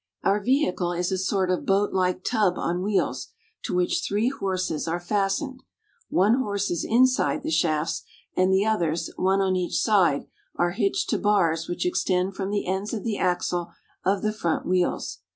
[0.23, 3.27] Our vehicle is a sort of boatlike tub on wheels,
[3.65, 5.61] to which three horses are fastened.
[6.09, 8.01] One horse is inside the shafts,
[8.35, 10.25] and the others, one on each side,
[10.55, 14.65] are hitched to bars which extend from the ends of the axle of the front
[14.65, 15.19] wheels.